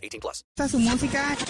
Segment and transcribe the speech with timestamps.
[0.00, 0.44] 18 plus.
[0.70, 1.36] su música.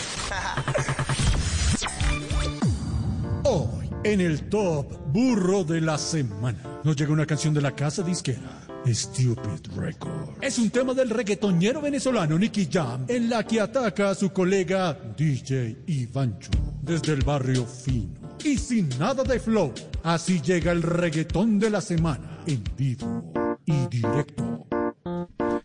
[3.44, 8.02] Hoy, en el top burro de la semana, nos llega una canción de la casa
[8.02, 8.60] disquera.
[8.86, 10.30] Stupid Record.
[10.40, 14.96] Es un tema del reggaetonero venezolano Nicky Jam, en la que ataca a su colega
[15.16, 16.50] DJ Ivancho,
[16.82, 18.18] desde el barrio fino.
[18.42, 19.72] Y sin nada de flow,
[20.02, 23.32] así llega el reggaetón de la semana, en vivo
[23.66, 24.49] y directo.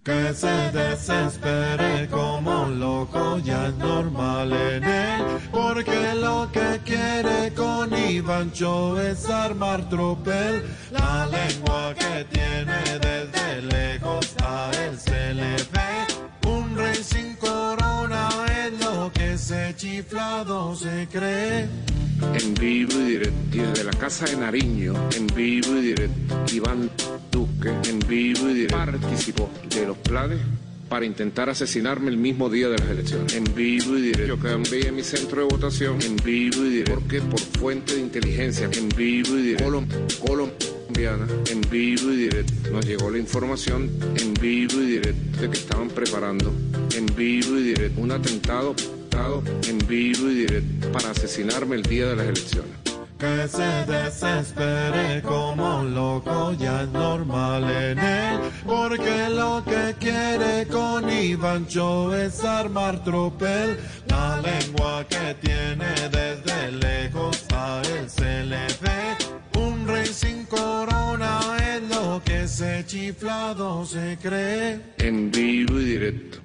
[0.05, 5.23] Que se desespere como un loco ya es normal en él.
[5.52, 10.63] Porque lo que quiere con Ivancho es armar tropel.
[10.91, 16.51] La lengua que tiene desde lejos a él se le ve.
[16.51, 18.29] Un rey sin corona
[18.60, 21.68] es lo que ese chiflado se cree
[22.34, 23.35] en vivo y directo.
[23.52, 26.46] Desde la casa de Nariño, en vivo y directo.
[26.54, 26.90] Iván
[27.32, 28.77] Duque, en vivo y directo.
[28.77, 30.40] Participó de los planes
[30.90, 33.34] para intentar asesinarme el mismo día de las elecciones.
[33.34, 34.35] En vivo y directo.
[34.35, 36.94] Yo cambié mi centro de votación en vivo y directo.
[36.94, 39.66] Porque por fuente de inteligencia, en vivo y directo.
[39.66, 39.85] Colom
[40.26, 42.72] colombiana, en vivo y directo.
[42.72, 46.54] Nos llegó la información en vivo y directo de que estaban preparando
[46.96, 48.76] en vivo y directo un atentado
[49.68, 52.71] en vivo y directo para asesinarme el día de las elecciones.
[53.18, 60.67] Que se desespere como un loco ya es normal en él, porque lo que quiere
[60.67, 68.67] con Ivancho es armar tropel, la lengua que tiene desde lejos a él se le
[68.81, 71.39] ve, un rey sin corona
[71.73, 74.81] es lo que ese chiflado se cree.
[75.00, 76.44] En vivo y directo.